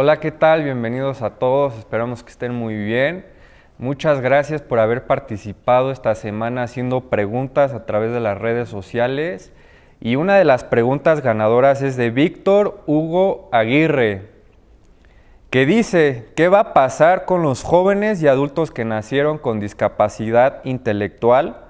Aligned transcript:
Hola, 0.00 0.20
¿qué 0.20 0.30
tal? 0.30 0.62
Bienvenidos 0.62 1.22
a 1.22 1.30
todos, 1.40 1.76
esperamos 1.76 2.22
que 2.22 2.30
estén 2.30 2.54
muy 2.54 2.76
bien. 2.76 3.26
Muchas 3.78 4.20
gracias 4.20 4.62
por 4.62 4.78
haber 4.78 5.08
participado 5.08 5.90
esta 5.90 6.14
semana 6.14 6.62
haciendo 6.62 7.10
preguntas 7.10 7.74
a 7.74 7.84
través 7.84 8.12
de 8.12 8.20
las 8.20 8.38
redes 8.38 8.68
sociales. 8.68 9.52
Y 9.98 10.14
una 10.14 10.36
de 10.36 10.44
las 10.44 10.62
preguntas 10.62 11.20
ganadoras 11.20 11.82
es 11.82 11.96
de 11.96 12.10
Víctor 12.10 12.80
Hugo 12.86 13.48
Aguirre, 13.50 14.28
que 15.50 15.66
dice, 15.66 16.28
¿qué 16.36 16.46
va 16.46 16.60
a 16.60 16.74
pasar 16.74 17.24
con 17.24 17.42
los 17.42 17.64
jóvenes 17.64 18.22
y 18.22 18.28
adultos 18.28 18.70
que 18.70 18.84
nacieron 18.84 19.36
con 19.36 19.58
discapacidad 19.58 20.60
intelectual? 20.62 21.64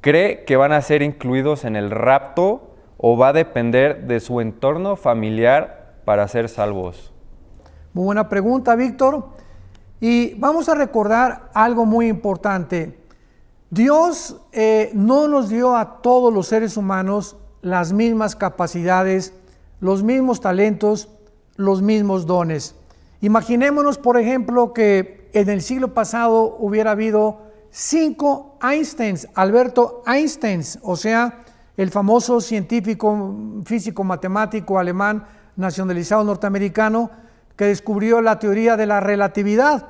¿Cree 0.00 0.44
que 0.44 0.54
van 0.54 0.70
a 0.70 0.82
ser 0.82 1.02
incluidos 1.02 1.64
en 1.64 1.74
el 1.74 1.90
rapto 1.90 2.76
o 2.96 3.18
va 3.18 3.30
a 3.30 3.32
depender 3.32 4.02
de 4.02 4.20
su 4.20 4.40
entorno 4.40 4.94
familiar 4.94 5.94
para 6.04 6.28
ser 6.28 6.48
salvos? 6.48 7.11
Muy 7.94 8.04
buena 8.04 8.28
pregunta, 8.28 8.74
Víctor. 8.74 9.28
Y 10.00 10.34
vamos 10.34 10.68
a 10.68 10.74
recordar 10.74 11.50
algo 11.52 11.84
muy 11.84 12.08
importante. 12.08 12.98
Dios 13.70 14.36
eh, 14.52 14.90
no 14.94 15.28
nos 15.28 15.48
dio 15.50 15.76
a 15.76 16.00
todos 16.02 16.32
los 16.32 16.46
seres 16.46 16.76
humanos 16.76 17.36
las 17.60 17.92
mismas 17.92 18.34
capacidades, 18.34 19.34
los 19.80 20.02
mismos 20.02 20.40
talentos, 20.40 21.08
los 21.56 21.82
mismos 21.82 22.26
dones. 22.26 22.74
Imaginémonos, 23.20 23.98
por 23.98 24.16
ejemplo, 24.18 24.72
que 24.72 25.30
en 25.32 25.48
el 25.48 25.62
siglo 25.62 25.94
pasado 25.94 26.56
hubiera 26.58 26.92
habido 26.92 27.42
cinco 27.70 28.58
Einsteins, 28.62 29.28
Alberto 29.34 30.02
Einstein, 30.06 30.62
o 30.82 30.96
sea, 30.96 31.40
el 31.76 31.90
famoso 31.90 32.40
científico, 32.40 33.36
físico, 33.64 34.02
matemático 34.02 34.78
alemán, 34.78 35.24
nacionalizado 35.56 36.24
norteamericano, 36.24 37.10
que 37.56 37.66
descubrió 37.66 38.20
la 38.20 38.38
teoría 38.38 38.76
de 38.76 38.86
la 38.86 39.00
relatividad. 39.00 39.88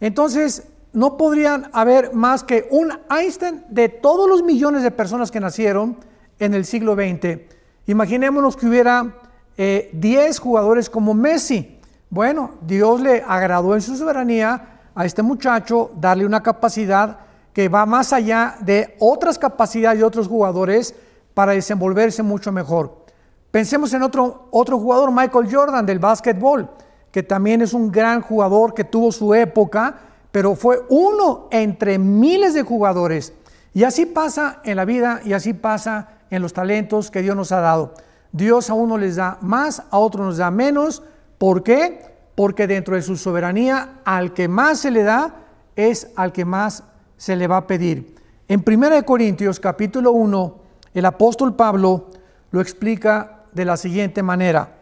Entonces, 0.00 0.64
no 0.92 1.16
podrían 1.16 1.70
haber 1.72 2.14
más 2.14 2.42
que 2.42 2.66
un 2.70 2.92
Einstein 3.10 3.64
de 3.68 3.88
todos 3.88 4.28
los 4.28 4.42
millones 4.42 4.82
de 4.82 4.90
personas 4.90 5.30
que 5.30 5.40
nacieron 5.40 5.96
en 6.38 6.54
el 6.54 6.64
siglo 6.64 6.94
XX. 6.94 7.40
Imaginémonos 7.86 8.56
que 8.56 8.66
hubiera 8.66 9.14
10 9.56 9.94
eh, 9.96 10.40
jugadores 10.40 10.90
como 10.90 11.14
Messi. 11.14 11.78
Bueno, 12.08 12.52
Dios 12.62 13.00
le 13.00 13.22
agradó 13.26 13.74
en 13.74 13.82
su 13.82 13.96
soberanía 13.96 14.80
a 14.94 15.04
este 15.04 15.22
muchacho 15.22 15.92
darle 15.96 16.26
una 16.26 16.42
capacidad 16.42 17.20
que 17.52 17.68
va 17.68 17.86
más 17.86 18.12
allá 18.12 18.56
de 18.60 18.96
otras 18.98 19.38
capacidades 19.38 19.98
de 19.98 20.04
otros 20.04 20.28
jugadores 20.28 20.94
para 21.34 21.52
desenvolverse 21.52 22.22
mucho 22.22 22.52
mejor. 22.52 23.04
Pensemos 23.50 23.92
en 23.92 24.02
otro, 24.02 24.48
otro 24.50 24.78
jugador, 24.78 25.12
Michael 25.12 25.48
Jordan, 25.52 25.86
del 25.86 25.98
básquetbol 25.98 26.68
que 27.12 27.22
también 27.22 27.62
es 27.62 27.74
un 27.74 27.90
gran 27.90 28.20
jugador 28.20 28.74
que 28.74 28.84
tuvo 28.84 29.12
su 29.12 29.34
época, 29.34 29.98
pero 30.32 30.54
fue 30.54 30.82
uno 30.88 31.48
entre 31.50 31.98
miles 31.98 32.54
de 32.54 32.62
jugadores. 32.62 33.32
Y 33.74 33.84
así 33.84 34.06
pasa 34.06 34.60
en 34.64 34.76
la 34.76 34.84
vida 34.84 35.20
y 35.24 35.32
así 35.32 35.52
pasa 35.52 36.08
en 36.30 36.42
los 36.42 36.52
talentos 36.52 37.10
que 37.10 37.22
Dios 37.22 37.36
nos 37.36 37.52
ha 37.52 37.60
dado. 37.60 37.94
Dios 38.32 38.70
a 38.70 38.74
uno 38.74 38.96
les 38.96 39.16
da 39.16 39.38
más, 39.40 39.82
a 39.90 39.98
otro 39.98 40.24
nos 40.24 40.36
da 40.36 40.50
menos. 40.50 41.02
¿Por 41.38 41.62
qué? 41.62 42.14
Porque 42.34 42.66
dentro 42.66 42.94
de 42.94 43.02
su 43.02 43.16
soberanía, 43.16 44.00
al 44.04 44.32
que 44.32 44.48
más 44.48 44.80
se 44.80 44.90
le 44.90 45.02
da, 45.02 45.34
es 45.76 46.08
al 46.16 46.32
que 46.32 46.44
más 46.44 46.84
se 47.16 47.36
le 47.36 47.46
va 47.46 47.58
a 47.58 47.66
pedir. 47.66 48.16
En 48.48 48.64
1 48.66 49.04
Corintios 49.04 49.60
capítulo 49.60 50.12
1, 50.12 50.56
el 50.94 51.04
apóstol 51.04 51.54
Pablo 51.54 52.08
lo 52.50 52.60
explica 52.60 53.44
de 53.52 53.64
la 53.64 53.76
siguiente 53.76 54.22
manera. 54.22 54.76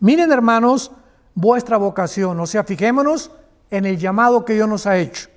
Miren 0.00 0.30
hermanos, 0.30 0.92
vuestra 1.36 1.76
vocación. 1.76 2.40
O 2.40 2.46
sea, 2.46 2.64
fijémonos 2.64 3.30
en 3.70 3.84
el 3.84 3.98
llamado 3.98 4.44
que 4.44 4.54
Dios 4.54 4.68
nos 4.68 4.86
ha 4.86 4.98
hecho. 4.98 5.28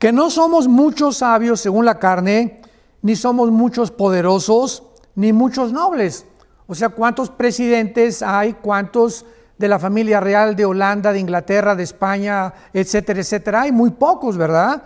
Que 0.00 0.12
no 0.12 0.30
somos 0.30 0.66
muchos 0.66 1.18
sabios 1.18 1.60
según 1.60 1.84
la 1.84 2.00
carne, 2.00 2.62
ni 3.02 3.14
somos 3.14 3.52
muchos 3.52 3.92
poderosos, 3.92 4.82
ni 5.14 5.32
muchos 5.32 5.72
nobles. 5.72 6.26
O 6.66 6.74
sea, 6.74 6.88
¿cuántos 6.88 7.30
presidentes 7.30 8.22
hay? 8.22 8.54
¿Cuántos 8.54 9.26
de 9.58 9.68
la 9.68 9.78
familia 9.78 10.20
real 10.20 10.56
de 10.56 10.64
Holanda, 10.64 11.12
de 11.12 11.20
Inglaterra, 11.20 11.74
de 11.76 11.82
España, 11.82 12.54
etcétera, 12.72 13.20
etcétera? 13.20 13.62
Hay 13.62 13.72
muy 13.72 13.90
pocos, 13.90 14.38
¿verdad? 14.38 14.82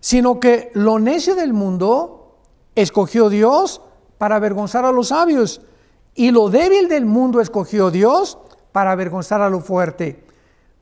Sino 0.00 0.38
que 0.38 0.70
lo 0.74 0.98
necio 0.98 1.34
del 1.34 1.54
mundo 1.54 2.36
escogió 2.74 3.30
Dios 3.30 3.80
para 4.18 4.36
avergonzar 4.36 4.84
a 4.84 4.92
los 4.92 5.08
sabios. 5.08 5.62
Y 6.14 6.30
lo 6.30 6.50
débil 6.50 6.88
del 6.88 7.06
mundo 7.06 7.40
escogió 7.40 7.90
Dios 7.90 8.36
para 8.72 8.92
avergonzar 8.92 9.40
a 9.40 9.50
lo 9.50 9.60
fuerte. 9.60 10.22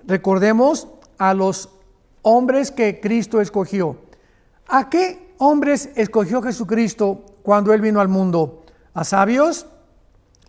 Recordemos 0.07 0.89
a 1.19 1.35
los 1.35 1.71
hombres 2.23 2.71
que 2.71 3.01
Cristo 3.01 3.41
escogió. 3.41 3.97
¿A 4.69 4.91
qué 4.91 5.35
hombres 5.39 5.91
escogió 5.95 6.43
Jesucristo 6.43 7.25
cuando 7.43 7.73
Él 7.73 7.81
vino 7.81 8.01
al 8.01 8.09
mundo? 8.09 8.65
¿A 8.95 9.05
sabios? 9.05 9.67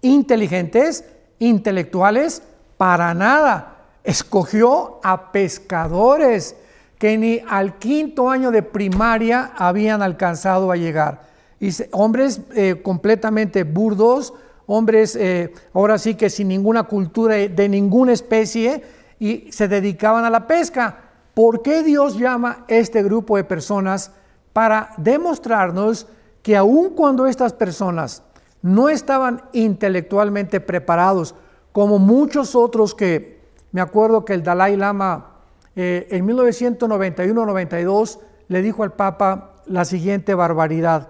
¿Inteligentes? 0.01 1.05
¿Intelectuales? 1.39 2.41
Para 2.77 3.13
nada. 3.13 3.75
Escogió 4.03 4.99
a 5.03 5.31
pescadores 5.31 6.55
que 6.97 7.17
ni 7.17 7.41
al 7.47 7.77
quinto 7.77 8.29
año 8.29 8.51
de 8.51 8.63
primaria 8.63 9.51
habían 9.55 10.01
alcanzado 10.01 10.71
a 10.71 10.77
llegar. 10.77 11.21
Y 11.59 11.69
hombres 11.91 12.41
eh, 12.55 12.81
completamente 12.83 13.63
burdos, 13.63 14.33
hombres 14.67 15.15
eh, 15.15 15.53
ahora 15.73 15.97
sí 15.97 16.15
que 16.15 16.29
sin 16.29 16.49
ninguna 16.49 16.83
cultura 16.83 17.35
de 17.35 17.69
ninguna 17.69 18.13
especie 18.13 18.83
y 19.19 19.51
se 19.51 19.67
dedicaban 19.67 20.25
a 20.25 20.29
la 20.29 20.45
pesca. 20.45 20.99
¿Por 21.33 21.61
qué 21.61 21.83
Dios 21.83 22.17
llama 22.17 22.65
este 22.67 23.01
grupo 23.01 23.37
de 23.37 23.43
personas 23.43 24.11
para 24.53 24.91
demostrarnos 24.97 26.07
que 26.41 26.55
aun 26.55 26.91
cuando 26.91 27.25
estas 27.27 27.53
personas 27.53 28.23
no 28.61 28.89
estaban 28.89 29.43
intelectualmente 29.53 30.59
preparados, 30.59 31.35
como 31.71 31.99
muchos 31.99 32.55
otros 32.55 32.95
que 32.95 33.41
me 33.71 33.81
acuerdo 33.81 34.25
que 34.25 34.33
el 34.33 34.43
Dalai 34.43 34.75
Lama 34.75 35.33
eh, 35.75 36.07
en 36.09 36.27
1991-92 36.27 38.19
le 38.47 38.61
dijo 38.61 38.83
al 38.83 38.93
Papa 38.93 39.57
la 39.67 39.85
siguiente 39.85 40.33
barbaridad. 40.33 41.09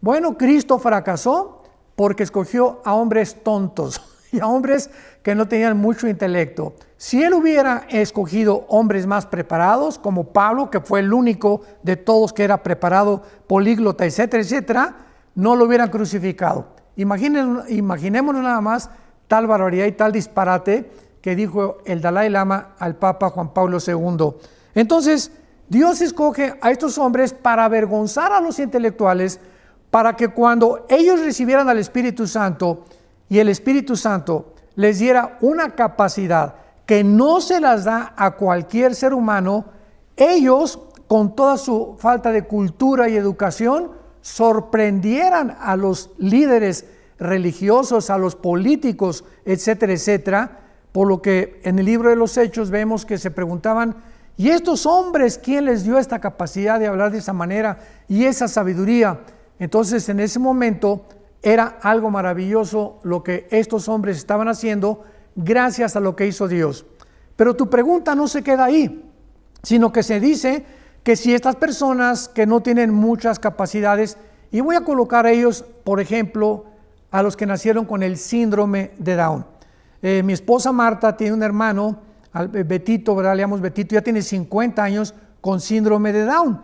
Bueno, 0.00 0.38
Cristo 0.38 0.78
fracasó 0.78 1.63
porque 1.96 2.22
escogió 2.22 2.80
a 2.84 2.94
hombres 2.94 3.42
tontos 3.42 4.00
y 4.32 4.40
a 4.40 4.46
hombres 4.46 4.90
que 5.22 5.34
no 5.34 5.48
tenían 5.48 5.76
mucho 5.76 6.08
intelecto. 6.08 6.74
Si 6.96 7.22
él 7.22 7.34
hubiera 7.34 7.86
escogido 7.88 8.66
hombres 8.68 9.06
más 9.06 9.26
preparados, 9.26 9.98
como 9.98 10.32
Pablo, 10.32 10.70
que 10.70 10.80
fue 10.80 11.00
el 11.00 11.12
único 11.12 11.62
de 11.82 11.96
todos 11.96 12.32
que 12.32 12.44
era 12.44 12.62
preparado, 12.62 13.22
políglota, 13.46 14.06
etcétera, 14.06 14.42
etcétera, 14.42 14.96
no 15.34 15.56
lo 15.56 15.64
hubieran 15.66 15.90
crucificado. 15.90 16.68
imaginémonos 16.96 18.42
nada 18.42 18.60
más 18.60 18.90
tal 19.28 19.46
barbaridad 19.46 19.86
y 19.86 19.92
tal 19.92 20.12
disparate 20.12 20.90
que 21.20 21.34
dijo 21.34 21.78
el 21.86 22.00
Dalai 22.00 22.28
Lama 22.28 22.74
al 22.78 22.96
Papa 22.96 23.30
Juan 23.30 23.52
Pablo 23.52 23.78
II. 23.84 24.34
Entonces, 24.74 25.32
Dios 25.68 26.02
escoge 26.02 26.54
a 26.60 26.70
estos 26.70 26.98
hombres 26.98 27.32
para 27.32 27.64
avergonzar 27.64 28.32
a 28.32 28.40
los 28.40 28.58
intelectuales, 28.58 29.40
para 29.94 30.16
que 30.16 30.26
cuando 30.26 30.86
ellos 30.88 31.20
recibieran 31.20 31.68
al 31.68 31.78
Espíritu 31.78 32.26
Santo 32.26 32.84
y 33.28 33.38
el 33.38 33.48
Espíritu 33.48 33.94
Santo 33.94 34.52
les 34.74 34.98
diera 34.98 35.38
una 35.40 35.76
capacidad 35.76 36.56
que 36.84 37.04
no 37.04 37.40
se 37.40 37.60
las 37.60 37.84
da 37.84 38.12
a 38.16 38.32
cualquier 38.32 38.96
ser 38.96 39.14
humano, 39.14 39.66
ellos, 40.16 40.80
con 41.06 41.36
toda 41.36 41.56
su 41.58 41.94
falta 42.00 42.32
de 42.32 42.42
cultura 42.42 43.08
y 43.08 43.16
educación, 43.16 43.92
sorprendieran 44.20 45.56
a 45.60 45.76
los 45.76 46.10
líderes 46.18 46.86
religiosos, 47.20 48.10
a 48.10 48.18
los 48.18 48.34
políticos, 48.34 49.24
etcétera, 49.44 49.92
etcétera, 49.92 50.60
por 50.90 51.06
lo 51.06 51.22
que 51.22 51.60
en 51.62 51.78
el 51.78 51.84
libro 51.84 52.10
de 52.10 52.16
los 52.16 52.36
Hechos 52.36 52.70
vemos 52.70 53.06
que 53.06 53.16
se 53.16 53.30
preguntaban, 53.30 53.94
¿y 54.36 54.48
estos 54.48 54.86
hombres 54.86 55.38
quién 55.38 55.66
les 55.66 55.84
dio 55.84 55.98
esta 55.98 56.18
capacidad 56.18 56.80
de 56.80 56.88
hablar 56.88 57.12
de 57.12 57.18
esa 57.18 57.32
manera 57.32 57.78
y 58.08 58.24
esa 58.24 58.48
sabiduría? 58.48 59.20
Entonces 59.58 60.08
en 60.08 60.20
ese 60.20 60.38
momento 60.38 61.06
era 61.42 61.78
algo 61.82 62.10
maravilloso 62.10 63.00
lo 63.02 63.22
que 63.22 63.46
estos 63.50 63.88
hombres 63.88 64.16
estaban 64.16 64.48
haciendo 64.48 65.04
gracias 65.36 65.96
a 65.96 66.00
lo 66.00 66.16
que 66.16 66.26
hizo 66.26 66.48
Dios. 66.48 66.86
Pero 67.36 67.54
tu 67.54 67.68
pregunta 67.68 68.14
no 68.14 68.28
se 68.28 68.42
queda 68.42 68.64
ahí, 68.64 69.10
sino 69.62 69.92
que 69.92 70.02
se 70.02 70.20
dice 70.20 70.64
que 71.02 71.16
si 71.16 71.34
estas 71.34 71.56
personas 71.56 72.28
que 72.28 72.46
no 72.46 72.62
tienen 72.62 72.92
muchas 72.92 73.38
capacidades, 73.38 74.16
y 74.50 74.60
voy 74.60 74.76
a 74.76 74.84
colocar 74.84 75.26
a 75.26 75.32
ellos, 75.32 75.64
por 75.84 76.00
ejemplo, 76.00 76.66
a 77.10 77.22
los 77.22 77.36
que 77.36 77.44
nacieron 77.44 77.84
con 77.84 78.02
el 78.02 78.16
síndrome 78.16 78.92
de 78.98 79.16
Down. 79.16 79.44
Eh, 80.00 80.22
mi 80.22 80.32
esposa 80.32 80.72
Marta 80.72 81.16
tiene 81.16 81.34
un 81.34 81.42
hermano, 81.42 81.98
Betito, 82.64 83.14
¿verdad? 83.14 83.34
Le 83.34 83.42
llamamos 83.42 83.60
Betito, 83.60 83.94
ya 83.94 84.02
tiene 84.02 84.22
50 84.22 84.82
años 84.82 85.14
con 85.40 85.60
síndrome 85.60 86.12
de 86.12 86.24
Down. 86.24 86.60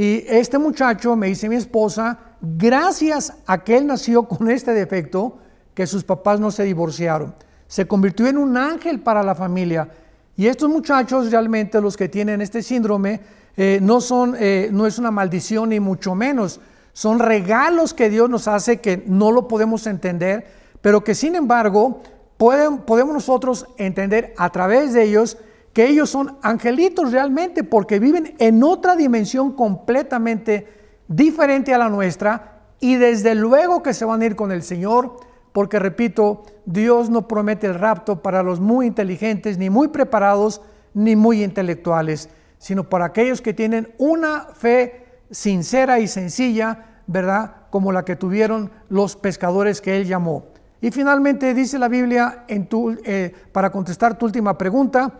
Y 0.00 0.24
este 0.26 0.56
muchacho, 0.56 1.14
me 1.14 1.26
dice 1.26 1.46
mi 1.46 1.56
esposa, 1.56 2.18
gracias 2.40 3.34
a 3.44 3.62
que 3.62 3.76
él 3.76 3.86
nació 3.86 4.22
con 4.28 4.50
este 4.50 4.72
defecto, 4.72 5.36
que 5.74 5.86
sus 5.86 6.04
papás 6.04 6.40
no 6.40 6.50
se 6.50 6.62
divorciaron. 6.62 7.34
Se 7.66 7.86
convirtió 7.86 8.26
en 8.26 8.38
un 8.38 8.56
ángel 8.56 9.00
para 9.00 9.22
la 9.22 9.34
familia. 9.34 9.90
Y 10.38 10.46
estos 10.46 10.70
muchachos 10.70 11.30
realmente 11.30 11.82
los 11.82 11.98
que 11.98 12.08
tienen 12.08 12.40
este 12.40 12.62
síndrome 12.62 13.20
eh, 13.58 13.78
no, 13.82 14.00
son, 14.00 14.36
eh, 14.38 14.70
no 14.72 14.86
es 14.86 14.98
una 14.98 15.10
maldición 15.10 15.68
ni 15.68 15.80
mucho 15.80 16.14
menos. 16.14 16.60
Son 16.94 17.18
regalos 17.18 17.92
que 17.92 18.08
Dios 18.08 18.30
nos 18.30 18.48
hace 18.48 18.80
que 18.80 19.04
no 19.06 19.30
lo 19.30 19.48
podemos 19.48 19.86
entender, 19.86 20.46
pero 20.80 21.04
que 21.04 21.14
sin 21.14 21.34
embargo 21.34 22.00
pueden, 22.38 22.78
podemos 22.78 23.12
nosotros 23.12 23.66
entender 23.76 24.32
a 24.38 24.48
través 24.48 24.94
de 24.94 25.02
ellos 25.02 25.36
que 25.72 25.86
ellos 25.86 26.10
son 26.10 26.36
angelitos 26.42 27.12
realmente 27.12 27.64
porque 27.64 27.98
viven 27.98 28.34
en 28.38 28.62
otra 28.62 28.96
dimensión 28.96 29.52
completamente 29.52 30.66
diferente 31.08 31.74
a 31.74 31.78
la 31.78 31.88
nuestra 31.88 32.62
y 32.80 32.96
desde 32.96 33.34
luego 33.34 33.82
que 33.82 33.94
se 33.94 34.04
van 34.04 34.22
a 34.22 34.26
ir 34.26 34.36
con 34.36 34.52
el 34.52 34.62
Señor 34.62 35.16
porque 35.52 35.78
repito, 35.78 36.44
Dios 36.64 37.10
no 37.10 37.26
promete 37.26 37.66
el 37.66 37.74
rapto 37.74 38.22
para 38.22 38.42
los 38.42 38.60
muy 38.60 38.86
inteligentes, 38.86 39.58
ni 39.58 39.68
muy 39.70 39.88
preparados, 39.88 40.62
ni 40.94 41.16
muy 41.16 41.42
intelectuales, 41.42 42.28
sino 42.58 42.88
para 42.88 43.06
aquellos 43.06 43.40
que 43.40 43.54
tienen 43.54 43.92
una 43.98 44.48
fe 44.54 45.06
sincera 45.30 45.98
y 45.98 46.06
sencilla, 46.06 47.02
¿verdad? 47.06 47.56
Como 47.70 47.92
la 47.92 48.04
que 48.04 48.16
tuvieron 48.16 48.70
los 48.88 49.16
pescadores 49.16 49.80
que 49.80 49.96
él 49.96 50.06
llamó. 50.06 50.46
Y 50.80 50.90
finalmente 50.90 51.52
dice 51.52 51.78
la 51.78 51.88
Biblia, 51.88 52.44
eh, 52.48 53.32
para 53.52 53.70
contestar 53.70 54.16
tu 54.16 54.26
última 54.26 54.56
pregunta, 54.56 55.18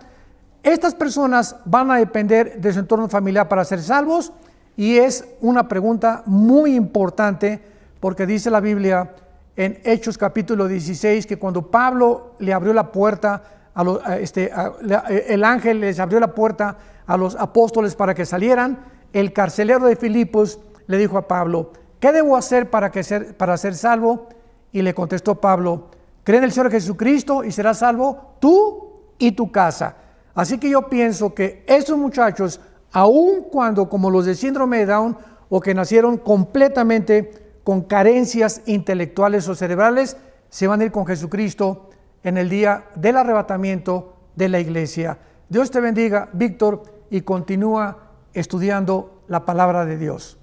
estas 0.63 0.95
personas 0.95 1.57
van 1.65 1.91
a 1.91 1.97
depender 1.97 2.61
de 2.61 2.73
su 2.73 2.81
entorno 2.81 3.09
familiar 3.09 3.49
para 3.49 3.65
ser 3.65 3.83
salvos 3.83 4.33
y 4.77 4.97
es 4.97 5.27
una 5.41 5.69
pregunta 5.69 6.23
muy 6.27 6.75
importante 6.75 7.61
porque 7.99 8.27
dice 8.27 8.51
la 8.51 8.61
Biblia 8.61 9.15
en 9.57 9.81
Hechos 9.85 10.19
capítulo 10.19 10.69
16 10.69 11.27
que 11.27 11.39
cuando 11.39 11.71
Pablo 11.71 12.35
le 12.39 12.53
abrió 12.53 12.73
la 12.73 12.93
puerta, 12.93 13.43
a 13.75 13.85
los, 13.85 14.01
este, 14.19 14.51
el 15.29 15.45
ángel 15.45 15.81
les 15.81 15.99
abrió 15.99 16.21
la 16.21 16.35
puerta 16.35 16.77
a 17.07 17.17
los 17.17 17.37
apóstoles 17.37 17.97
para 17.97 18.15
que 18.15 18.25
salieran, 18.25 18.79
el 19.13 19.33
carcelero 19.33 19.87
de 19.87 19.97
Filipos 19.97 20.61
le 20.87 20.99
dijo 20.99 21.19
a 21.19 21.27
Pablo, 21.27 21.73
¿qué 21.99 22.13
debo 22.13 22.37
hacer 22.37 22.71
para, 22.71 22.91
que 22.91 23.03
ser, 23.03 23.37
para 23.37 23.57
ser 23.57 23.75
salvo? 23.75 24.29
Y 24.73 24.83
le 24.83 24.95
contestó 24.95 25.41
Pablo, 25.41 25.89
cree 26.23 26.39
en 26.39 26.45
el 26.45 26.53
Señor 26.53 26.71
Jesucristo 26.71 27.45
y 27.45 27.51
serás 27.51 27.79
salvo 27.79 28.37
tú 28.41 28.91
y 29.19 29.33
tu 29.33 29.51
casa. 29.51 29.97
Así 30.41 30.57
que 30.57 30.71
yo 30.71 30.89
pienso 30.89 31.35
que 31.35 31.63
esos 31.67 31.99
muchachos, 31.99 32.63
aun 32.93 33.43
cuando 33.53 33.91
como 33.91 34.11
los 34.11 34.25
de 34.25 34.35
síndrome 34.35 34.79
de 34.79 34.87
Down 34.87 35.19
o 35.51 35.61
que 35.61 35.75
nacieron 35.75 36.17
completamente 36.17 37.59
con 37.63 37.83
carencias 37.83 38.63
intelectuales 38.65 39.47
o 39.49 39.55
cerebrales, 39.55 40.17
se 40.49 40.67
van 40.67 40.81
a 40.81 40.85
ir 40.85 40.93
con 40.93 41.05
Jesucristo 41.05 41.91
en 42.23 42.39
el 42.39 42.49
día 42.49 42.87
del 42.95 43.19
arrebatamiento 43.19 44.15
de 44.35 44.49
la 44.49 44.61
iglesia. 44.61 45.19
Dios 45.51 45.71
te 45.71 45.79
bendiga, 45.81 46.31
Víctor, 46.33 46.85
y 47.11 47.21
continúa 47.21 47.99
estudiando 48.33 49.21
la 49.29 49.45
palabra 49.45 49.85
de 49.85 49.99
Dios. 49.99 50.39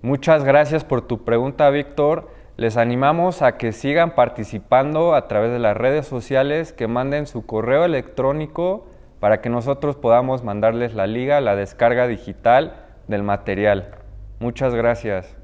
Muchas 0.00 0.44
gracias 0.44 0.84
por 0.84 1.02
tu 1.02 1.24
pregunta, 1.24 1.68
Víctor. 1.70 2.28
Les 2.56 2.76
animamos 2.76 3.42
a 3.42 3.56
que 3.56 3.72
sigan 3.72 4.14
participando 4.14 5.16
a 5.16 5.26
través 5.26 5.50
de 5.50 5.58
las 5.58 5.76
redes 5.76 6.06
sociales, 6.06 6.72
que 6.72 6.86
manden 6.86 7.26
su 7.26 7.44
correo 7.44 7.84
electrónico 7.84 8.86
para 9.22 9.40
que 9.40 9.48
nosotros 9.48 9.94
podamos 9.94 10.42
mandarles 10.42 10.94
la 10.94 11.06
liga, 11.06 11.40
la 11.40 11.54
descarga 11.54 12.08
digital 12.08 12.74
del 13.06 13.22
material. 13.22 13.94
Muchas 14.40 14.74
gracias. 14.74 15.36